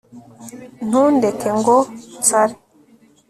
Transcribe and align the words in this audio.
Ntundeke 0.87 1.49
Ngo 1.59 1.77
nsare 2.19 2.55